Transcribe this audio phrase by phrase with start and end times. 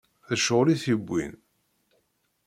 [0.29, 1.33] D ccɣel i t-yewwin.